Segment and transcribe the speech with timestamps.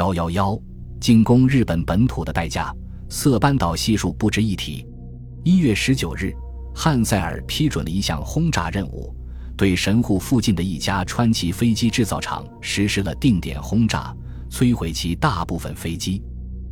[0.00, 0.58] 幺幺幺，
[0.98, 2.74] 进攻日本本土的代价，
[3.10, 4.86] 色班岛系数不值一提。
[5.44, 6.32] 一月十九日，
[6.74, 9.14] 汉塞尔批准了一项轰炸任务，
[9.58, 14.16] 对神户附近的一家川崎飞机制造厂实施了定点轰炸，
[14.50, 16.22] 摧毁其大部分飞机。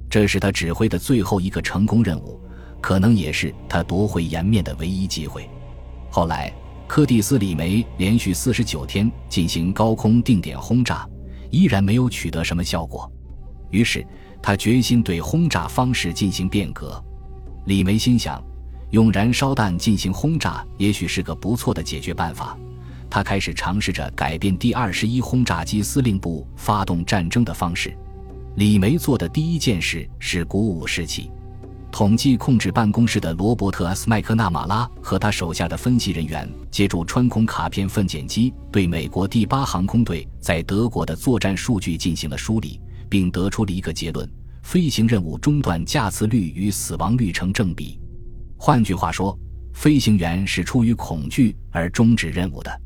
[0.08, 2.40] 这是他指挥的最后一个成功任务，
[2.80, 5.46] 可能也是他夺回颜面的唯一机会。
[6.08, 6.50] 后来，
[6.86, 11.06] 柯蒂斯·李梅连续四十九天进行高空定点轰炸，
[11.50, 13.06] 依然没有取得什么效果。
[13.70, 14.06] 于是，
[14.42, 17.02] 他决心对轰炸方式进行变革。
[17.66, 18.42] 李梅心想，
[18.90, 22.56] 用燃烧弹进行轰炸也许是个不错的解决办法。
[23.10, 27.96] 他开始尝试着改变第二十一轰炸机司令部发动战争的方式。
[28.56, 31.30] 李梅做的第一件事是鼓舞士气。
[31.90, 42.78] 统计控制办公室的罗伯特·斯麦克纳马拉和他手下的分析人员，借助穿孔卡片分拣机，对美国第八航空队在德国的作战数据进行了梳理。
[43.08, 44.28] 并得出了一个结论：
[44.62, 47.98] 飞行任务中断架次率与死亡率成正比。
[48.56, 49.38] 换句话说，
[49.72, 52.80] 飞行员是出于恐惧而终止任务的。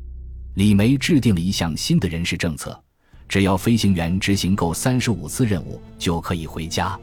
[0.55, 2.79] 李梅制定了一项新的人事政策：
[3.27, 6.99] 只要飞行员执行够三十五次任务，就可以回家。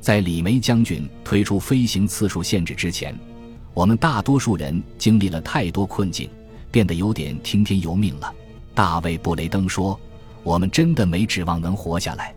[0.00, 3.14] 在李梅将军推出飞行次数限制之前，
[3.74, 6.30] 我们大多数人经历了太多困境，
[6.70, 8.32] 变得有点听天由命了。
[8.74, 9.98] 大卫·布雷登说
[10.44, 12.34] ：“我们真的没指望能活下来。”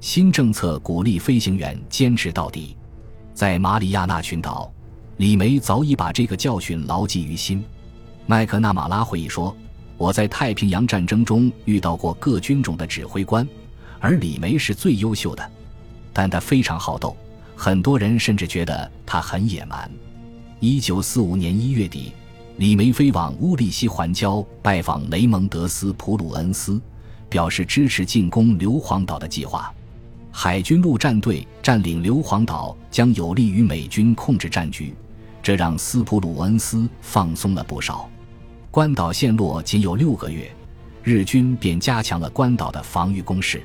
[0.00, 2.76] 新政策鼓励飞行员坚持到底。
[3.32, 4.72] 在马里亚纳群岛，
[5.16, 7.64] 李梅早已把这个教训牢记于心。
[8.26, 9.54] 麦克纳马拉回忆说
[9.98, 13.46] ：“我在太平洋战争中遇到过各军种的指挥官，
[13.98, 15.50] 而李梅是最优秀的。
[16.12, 17.16] 但他非常好斗，
[17.56, 19.90] 很多人甚至觉得他很野蛮。”
[20.60, 22.12] 一九四五年一月底，
[22.58, 26.80] 李梅飞往乌利西环礁拜访雷蒙德斯·普鲁恩斯，
[27.28, 29.74] 表示支持进攻硫磺岛的计划。
[30.36, 34.92] 海军陆战队占领硫磺岛将有利于美军控制战局，
[35.40, 38.10] 这让斯普鲁恩斯放松了不少。
[38.68, 40.50] 关岛陷落仅有六个月，
[41.04, 43.62] 日军便加强了关岛的防御工事。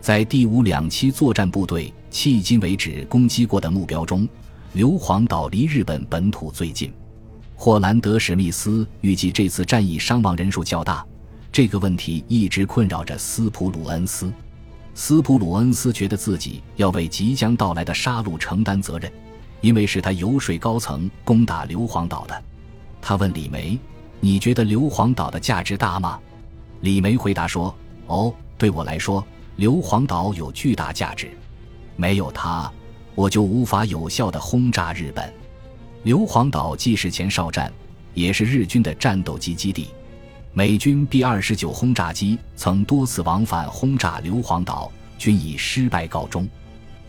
[0.00, 4.28] 在第五两栖作战部队迄今为止攻击过的目标中，
[4.72, 6.92] 硫磺岛离日本本土最近。
[7.54, 11.06] 霍兰德·史密斯预计这次战役伤亡人数较大，
[11.52, 14.30] 这个问题一直困扰着斯普鲁恩斯。
[14.94, 19.10] 斯普鲁恩斯觉得自己要为即将到来的杀戮承担责任，
[19.60, 22.42] 因为是他游说高层攻打硫磺岛的。
[23.00, 23.78] 他问李梅
[24.20, 26.18] ：“你觉得硫磺岛的价值大吗？”
[26.82, 27.74] 李梅回答说
[28.08, 29.24] ：“哦，对我来说，
[29.56, 31.30] 硫磺岛有巨大价值。
[31.96, 32.70] 没有它，
[33.14, 35.32] 我就无法有效地轰炸日本。
[36.02, 37.72] 硫磺岛既是前哨站，
[38.12, 39.88] 也是日军的战斗机基地。”
[40.52, 46.48] 美军 B 二十九轰炸机曾多次往返轰炸硫磺岛，均以失败告终。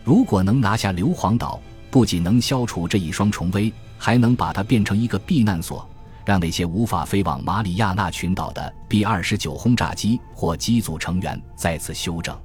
[0.04, 1.60] 如果能拿下硫磺岛，
[1.90, 5.84] 不仅能消除这一双重威，还能把它变成一个避难所，
[6.24, 12.38] 让那些无法飞往马里亚纳群岛的 B 二十九轰炸机或机组成员再次休整。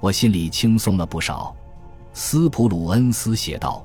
[0.00, 1.56] 我心里轻松了不少。
[2.12, 3.82] 斯普鲁恩斯写道：“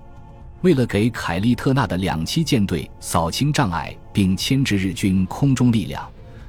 [0.64, 6.06] 为了给凯利特纳的两栖舰队扫清障碍，并牵制日军空中力量。”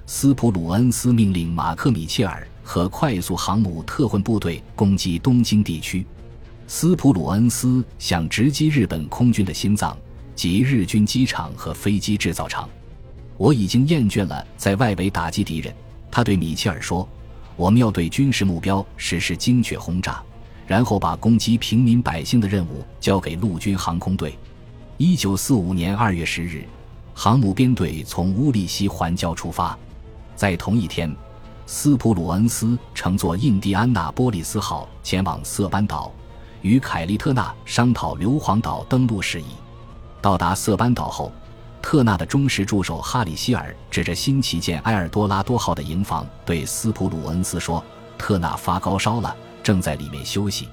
[0.06, 6.04] 斯普鲁恩斯命令马克·米切尔和快速航母特混部队攻击东京地区。
[6.66, 9.96] 斯普鲁恩斯想直击日本空军的心脏，
[10.34, 12.68] 即日军机场和飞机制造厂。
[13.36, 15.72] 我已经厌倦了在外围打击敌人，
[16.10, 17.08] 他对米切尔说
[17.56, 20.22] ：“我们要对军事目标实施精确轰炸，
[20.66, 24.36] 然后把攻击平民百姓的任务交给陆军航空队。”
[24.98, 26.64] 一九四五年二月十日，
[27.14, 29.78] 航母编队从乌利西环礁出发。
[30.34, 31.14] 在同一天，
[31.66, 36.12] 斯普鲁恩斯乘坐印第安纳波利斯号前往色班岛，
[36.60, 39.46] 与凯利特纳商讨硫磺岛登陆事宜。
[40.20, 41.32] 到达色班岛后，
[41.80, 47.82] 特纳的忠实助手哈里希尔指着新旗舰埃尔多拉多号的营房对斯普鲁恩斯说
[48.18, 50.68] ：“特纳发高烧了，正在里面休息。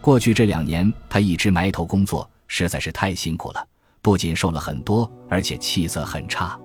[0.00, 3.66] 过去这两年，他一直埋头工作，实在是太辛苦了，
[4.00, 6.58] 不仅瘦了很多，而且气色很差。”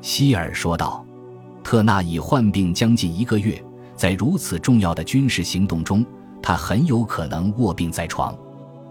[0.00, 1.04] 希尔说道。
[1.64, 3.60] 特纳已患病将近一个月，
[3.96, 6.04] 在如此重要的军事行动中，
[6.42, 8.36] 他很有可能卧病在床。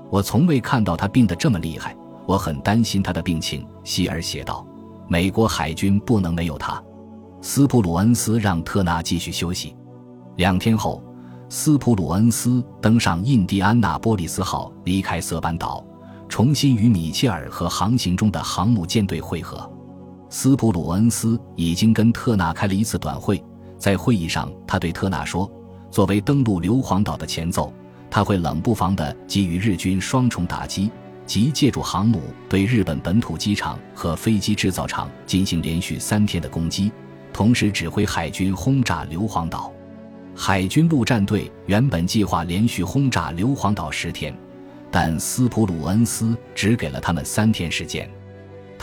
[0.09, 3.65] 我从未看到他病得这么厉害，我很担心他的病情。
[3.83, 4.65] 希尔写道
[5.07, 6.83] ：“美国海军不能没有他。”
[7.41, 9.75] 斯普鲁恩斯让特纳继续休息。
[10.37, 11.03] 两天后，
[11.49, 15.85] 斯普鲁恩斯登上印第安纳波利斯号，离开色班岛，
[16.27, 19.69] 重新与米切尔和航行中的航母舰队会合。
[20.33, 23.41] 斯普鲁恩斯已经跟特纳开了一次短会，
[23.77, 25.49] 在会议上，他对特纳说
[25.91, 27.71] ：“作为登陆硫磺岛的前奏，
[28.09, 30.89] 他会冷不防地给予日军双重打击，
[31.27, 32.19] 即借助航母
[32.49, 36.91] 对日本本土机场和飞机制造厂进行连续三天的攻击，
[37.31, 39.71] 同时指挥海军轰炸硫磺岛。
[40.35, 44.35] 海军陆战队原本计划连续轰炸硫磺岛十天，
[44.89, 48.09] 但斯普鲁恩斯只给了他们三天时间。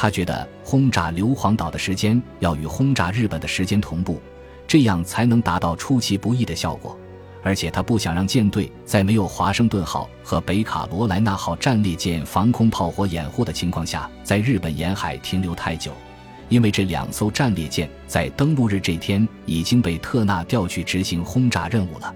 [0.00, 4.18] 他觉得轰炸硫磺岛的时间要与轰炸日本的时间同步。
[4.66, 6.98] 这样才能达到出其不意的效果，
[7.42, 15.92] 而且他不想让舰队在没有华盛顿号和北卡罗来纳号战列舰防空炮火掩护的情况下，在日本沿海停留太久，
[16.48, 22.14] 因为这两艘战列舰在登陆日这天已经被特纳调去执行轰炸任务了。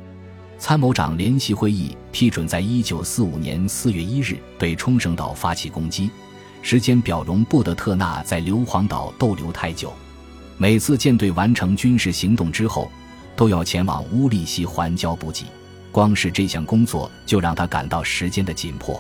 [0.57, 6.09] 参谋长联席会议批准在一九四五年四月一日对冲绳岛发起攻击，
[6.65, 9.93] 时间表容不得特纳在硫磺岛逗留太久。
[10.57, 12.91] 每次舰队完成军事行动之后，
[13.37, 15.45] 都要前往乌利西环礁补给。
[15.93, 18.99] 光是这项工作就让他感到时间的紧迫。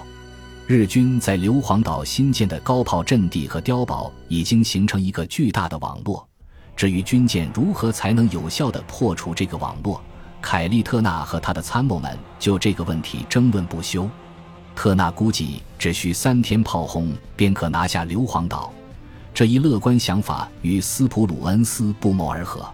[0.66, 6.28] 日军在硫磺岛新建的高炮阵地和碉堡已经形成一个巨大的网络。
[6.76, 10.02] 至于军舰如何才能有效地破除这个网络，
[10.42, 14.06] 凯利特纳和他的参谋们就这个问题争论不休。
[14.74, 18.72] 特纳估计只需三天炮轰便可拿下硫磺岛。
[19.32, 22.68] 这一乐观想法与斯普鲁恩斯不谋而合。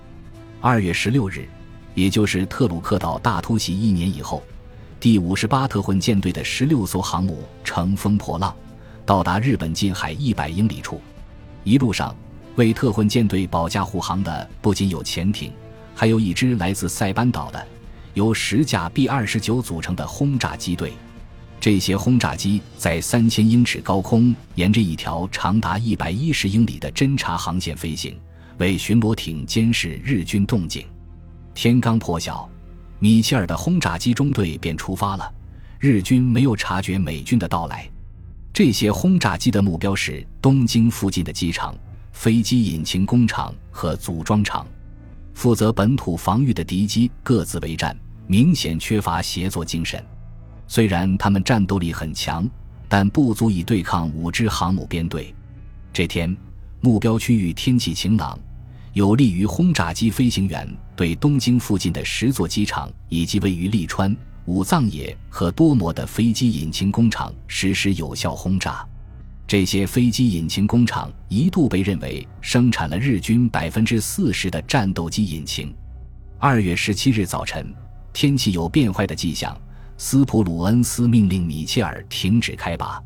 [0.61, 1.49] 二月十六日，
[1.95, 4.43] 也就是特鲁克岛大突袭一年以后，
[4.99, 8.55] 第五十八特混舰队的十六艘航母乘风破浪，
[9.07, 11.01] 到达日本近海一百英里处。
[11.65, 12.15] 一路上，
[12.57, 15.51] 为特混舰队保驾护航的不仅有潜艇，
[15.95, 17.67] 还有一支来自塞班岛的
[18.13, 20.93] 由十架 B 二十九组成的轰炸机队。
[21.61, 28.19] 这些轰炸机在三千英尺高空，沿着一条长达一百一十英里的侦察航线飞行，
[28.57, 30.87] 为巡逻艇监视日军动静。
[31.53, 32.49] 天刚破晓，
[32.99, 35.35] 米切尔的轰炸机中队便出发了。
[35.79, 37.87] 日军没有察觉美军的到来。
[38.55, 41.75] 这些轰炸机的目标是东京附近的机场、
[42.13, 44.67] 飞机引擎工厂和组装厂。
[45.35, 47.95] 负责本土防御的敌机各自为战，
[48.27, 50.03] 明显缺乏协作精神。
[50.71, 52.49] 虽然他们战斗力很强，
[52.89, 55.35] 但不足以对抗五支航母编队。
[55.93, 56.35] 这天，
[56.81, 58.39] 目标区域天气晴朗，
[58.93, 68.87] 有利于轰炸机飞行员对东京附近的十座机场以及位于利川、武藏野和多摩的飞机引擎工厂实施有效轰炸。
[69.49, 75.75] 这些飞机引擎工厂一度被认为生产了日军百分之四十的战斗机引擎。
[76.39, 77.75] 二月十七日早晨，
[78.13, 79.61] 天气有变坏的迹象。
[80.03, 82.99] 斯普鲁恩斯命令米切尔停止开拔。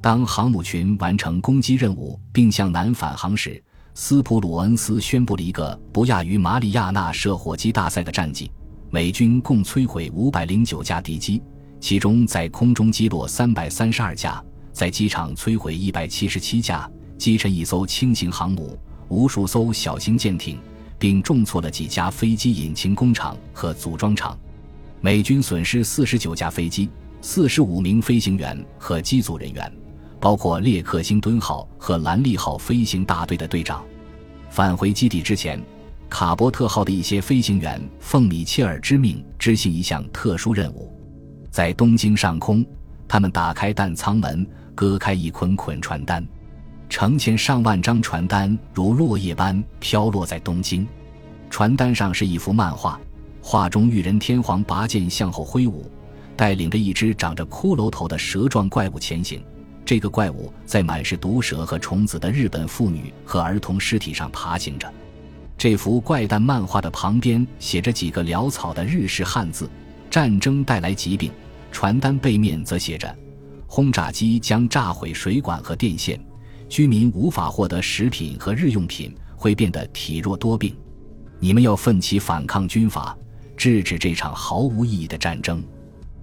[0.00, 8.50] 当航母群完成攻击任务并向南返航时，斯普鲁恩斯宣布了一个不亚于马里亚纳射火机大赛的战绩：
[8.88, 11.42] 美军共摧毁五百零九架敌机，
[11.78, 14.42] 其中在空中击落三百三十二架，
[14.72, 18.78] 在机场摧毁一百七十七架，击沉一艘轻型航母、
[19.10, 20.58] 无数艘小型舰艇，
[20.98, 24.38] 并重挫了几家飞机引擎工厂和组装厂。
[25.02, 26.90] 美军损失四十九架飞机、
[27.22, 29.72] 四十五名飞行员和机组人员，
[30.20, 33.82] 包括列克星敦号和兰利号飞行大队的队长。
[34.50, 35.58] 返回基地之前，
[36.10, 40.92] 卡伯特号的一些飞行员奉米切尔之命执行一项特殊任务。
[41.50, 42.62] 在东京上空，
[43.08, 46.22] 他们打开弹舱门，割开一捆捆传单，
[46.90, 50.86] 成千上万张传单如落叶般飘落在东京。
[51.48, 53.00] 传单上是一幅漫画。
[53.50, 55.90] 画中玉人天皇拔剑向后挥舞，
[56.36, 59.42] 带领着一只长着骷髅头的蛇状怪物前行。
[59.84, 64.88] 这个怪物在满是毒蛇和虫子的日本妇女和儿童尸体上爬行着。
[65.58, 69.68] 这幅怪诞漫画的旁边写着几个潦草的日式汉字
[70.08, 71.32] ：“战争带来疾病。”
[71.72, 73.12] 传单背面则写着
[73.66, 76.24] ：“轰炸机将炸毁水管和电线，
[76.68, 80.72] 居民无法获得食品和日用品，会变得体弱多病。
[81.40, 83.12] 你们要奋起反抗军阀。”
[83.60, 85.62] 制止这场毫无意义的战争。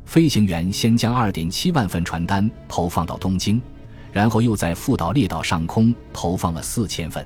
[0.05, 3.61] 飞行员先将二点七万份传单投放到东京，
[4.11, 7.23] 然后又在富岛列岛上空投放了四千份。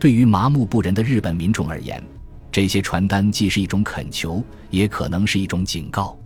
[0.00, 2.02] 对于麻木不仁的日本民众而言，
[2.50, 6.18] 这些传单既是一种恳求，也可能是一种警告。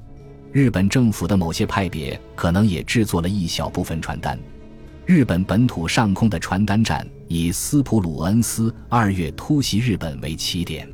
[0.51, 4.41] 日本政府的某些派别可能也制作了一小部分传单。
[5.05, 10.89] 日本本土上空的传单战以斯普鲁恩斯二月突袭日本为起点，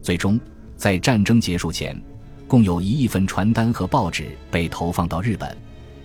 [0.00, 0.40] 最终。
[0.78, 2.00] 在战争结束前，
[2.46, 5.54] 共有一亿份传单和报纸被投放到日本，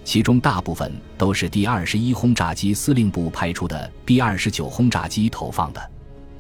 [0.03, 5.91] 其中大部分都是第二十一轰炸机司令部派出的 B 二十九轰炸机投放的。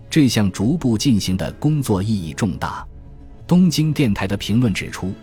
[0.09, 2.83] 这项逐步进行的工作意义重大。
[3.45, 5.13] 东京电台的评论指出，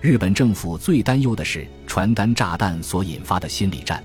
[0.00, 4.02] 日本政府最担忧的是传单炸弹所引发的心理战。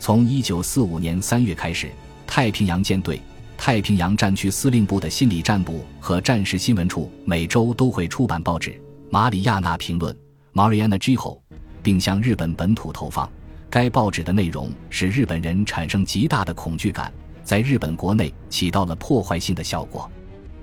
[0.00, 1.88] 从1945年3月开始，
[2.26, 3.22] 太平洋舰队、
[3.64, 8.70] 太平洋战区司令部的心理战部和战时新闻处每周都会出版报纸
[9.08, 10.12] 《马里亚纳评论》
[10.52, 11.40] （Mariana g i h o
[11.80, 13.30] 并向日本本土投放。
[13.70, 17.14] 该报纸的内容使日本人产生极大的恐惧感，
[17.44, 20.10] 在日本国内起到了破坏性的效果。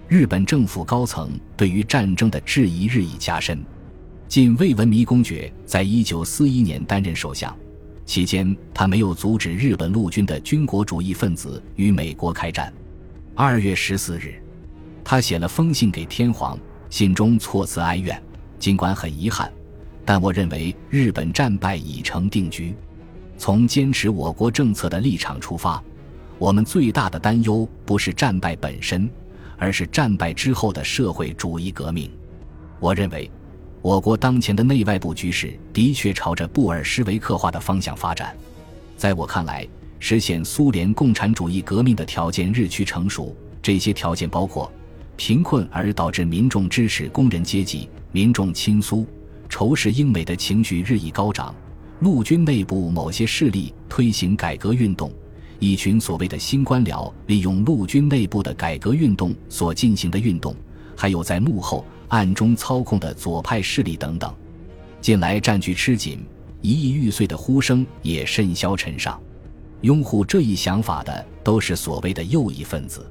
[0.10, 3.64] 日本政府高层对于战争的质疑日益加深。
[4.28, 7.56] 近卫文弥公爵在一九四一年担任首相，
[8.06, 12.74] 期间他没有阻止日本陆军的军国主义分子与美国开战。
[13.42, 14.34] 二月十四日，
[15.02, 18.22] 他写了封信给天皇，信中措辞哀怨。
[18.60, 19.50] 尽管很遗憾，
[20.04, 22.76] 但我认为日本战败已成定局。
[23.38, 25.82] 从坚持我国政策的立场出发，
[26.38, 29.10] 我们最大的担忧不是战败本身。
[29.58, 32.12] 而是战败之后的社会主义革命。
[32.78, 33.32] 我认为，
[33.82, 38.36] 我国当前的内外部局势的确朝着布尔什维克化的方向发展。
[38.98, 39.66] 在我看来，
[40.00, 43.36] 实现苏联共产主义革命的条件日趋成熟。
[43.62, 44.72] 这些条件包括：
[45.18, 49.06] 贫困而导致民众支持工人阶级、民众亲苏、
[49.50, 51.54] 仇视英美的情绪日益高涨；
[52.00, 55.12] 陆军内部某些势力推行改革运动。
[55.60, 60.56] 一群所谓的新官僚利用陆军内部的改革运动所进行的运动，
[60.96, 64.34] 还有在幕后暗中操控的左派势力等等，
[65.02, 66.26] 近来战局吃紧，
[66.62, 69.20] 一亿玉碎的呼声也甚嚣尘上。
[69.82, 73.10] 拥护这一想法的都是所谓的右翼分子。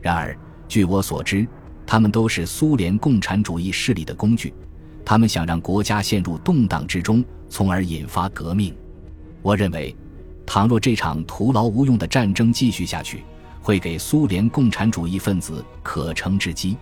[0.00, 0.36] 然而，
[0.68, 1.46] 据我所知，
[1.86, 4.52] 他们都是苏联共产主义势力的工具，
[5.04, 8.74] 他们想让国家陷入动荡之中，从而引发革命。
[9.42, 9.94] 我认为。
[10.50, 13.22] 倘若这场徒劳无用的战争继续下去，
[13.60, 16.74] 会给苏联共产主义分子可乘之机。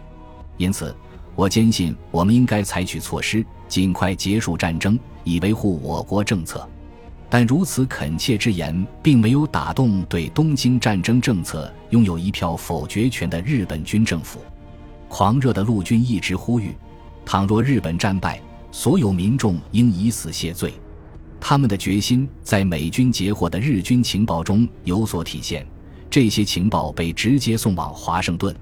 [0.57, 0.95] 因此，
[1.35, 6.65] 我坚信我们应该采取措施，尽快结束战争，以维护我国政策。
[7.29, 14.41] 但如此恳切之言，并没有打动对东京战争政策拥有一票否决权的日本军政府。
[15.09, 16.75] 狂热的陆军一直呼吁：
[17.25, 18.41] 倘若日本战败，
[18.71, 20.73] 所有民众应以死谢罪。
[21.41, 25.67] 他们的决心在美军截获的日军情报中有所体现，
[26.09, 28.55] 这些情报被直接送往华盛顿。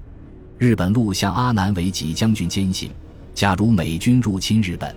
[0.57, 2.89] 日本陆相阿南惟几将军坚信，
[3.33, 4.95] 假如美军入侵日本，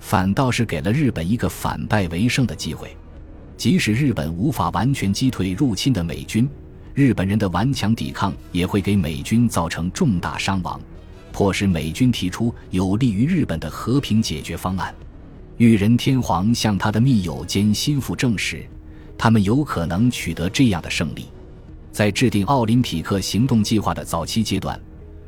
[0.00, 2.96] 反倒是给了日本一个反败为胜的机会。
[3.56, 6.48] 即使日本无法完全击退入侵的美军，
[6.94, 10.80] 日本人的顽强抵抗也会给美军造成重大伤亡，
[11.32, 14.94] 迫使美军提出有利于日本的和平解决方案。
[15.56, 18.64] 裕仁天皇向他的密友兼心腹证实，
[19.16, 21.26] 他们有可能取得这样的胜利。
[21.90, 24.80] 在制定奥林匹克行动计划的早期阶段，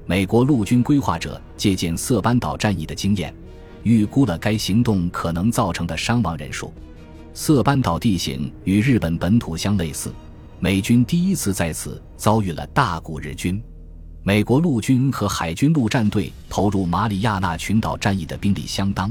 [0.07, 3.35] 美国陆军规划者借鉴塞班岛战役的经验，
[3.83, 6.73] 预估了该行动可能造成的伤亡人数。
[7.33, 10.13] 塞班岛地形与日本本土相类似，
[10.59, 13.63] 美军第一次在此遭遇了大股日军。
[14.23, 19.11] 美国陆军和海军陆战队投入马里亚纳群岛战役的兵力相当。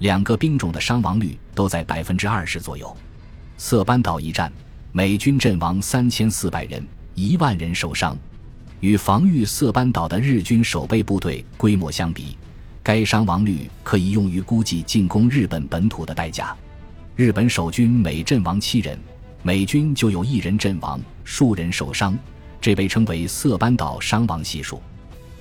[0.00, 2.96] 两个兵种的伤亡率都在百分之二十左右。
[3.58, 4.50] 塞班岛一战，
[4.92, 6.82] 美军阵亡三千四百人，
[7.14, 8.16] 一万人受伤。
[8.80, 12.36] 与防御塞班岛的日军守备部队规模相比，
[12.82, 16.56] 该伤亡率可以用于估计进攻日本本土的代价。
[17.16, 18.98] 日本守军每阵亡七人，
[19.42, 22.16] 美军就有一人阵亡，数人受伤，
[22.60, 24.80] 这被称为塞班岛伤亡系数。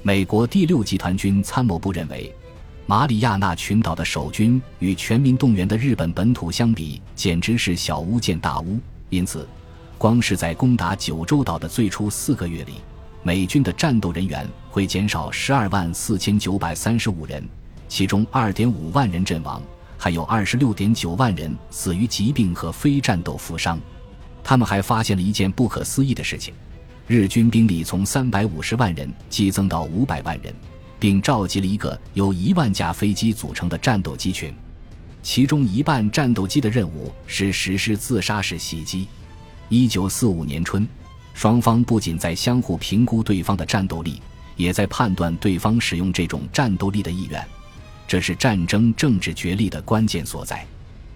[0.01, 2.34] 美国第六集团军参谋部认为。
[2.86, 8.79] 马里亚纳群岛的守军与全民动员的日本本土相比，简直是小巫见大巫。
[9.12, 9.48] 因此，
[9.96, 12.81] 光是在攻打九州岛的最初四个月里，
[13.24, 17.44] 美军的战斗人员会减少十二万四千九百三十五人，
[17.88, 19.62] 其中二点五万人阵亡，
[19.98, 23.80] 还有二十六点九万人死于疾病和非战斗负伤。
[24.44, 26.54] 他们还发现了一件不可思议的事情：
[27.08, 30.54] 日军兵力从三百五十万人激增到五百万人。
[31.02, 34.54] 并召集了一个由一万架飞机组成的战斗机群，
[35.24, 39.08] 其中一半战斗机的任务是实施自杀式袭击。
[39.70, 40.86] 一九四五年春，
[41.39, 44.22] 双方不仅在相互评估对方的战斗力，
[44.58, 47.41] 也在判断对方使用这种战斗力的意愿。
[48.05, 50.67] 这是战争政治角力的关键所在。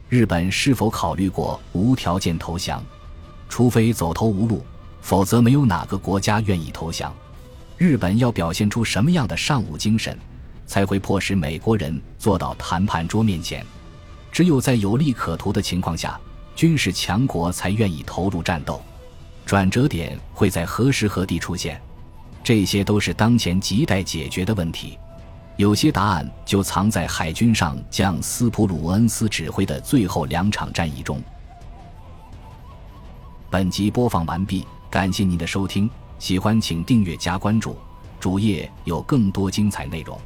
[0.07, 2.81] 日本是否考虑过无条件投降？
[3.49, 4.63] 除非走投无路，
[5.01, 7.13] 否则没有哪个国家愿意投降。
[7.77, 10.17] 日本要表现出什么样的尚武精神，
[10.65, 13.65] 才会迫使美国人坐到谈判桌面前？
[14.31, 16.17] 只有在有利可图的情况下，
[16.55, 18.81] 军事强国才愿意投入战斗。
[19.45, 21.79] 转折点会在何时何地出现？
[22.43, 24.97] 这些都是当前亟待解决的问题。
[25.55, 31.21] 有些答案就藏在海军上将斯普鲁恩斯指挥的最后两场战役中。
[33.51, 37.77] 本集播放完毕，感谢您的收听，喜欢请订阅加关注，
[38.19, 40.19] 主页有更多精彩内容。